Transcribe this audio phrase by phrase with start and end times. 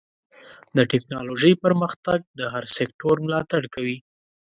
[0.75, 3.97] د ټکنالوجۍ پرمختګ د هر سکتور ملاتړ کوي.